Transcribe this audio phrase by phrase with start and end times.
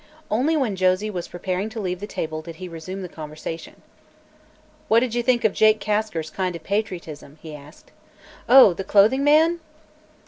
[0.31, 3.83] Only when Josie was preparing to leave the table did he resume the conversation.
[4.87, 7.91] "What did you think of Jake Kasker's kind of patriotism?" he asked.
[8.49, 9.59] "Oh; the clothing man?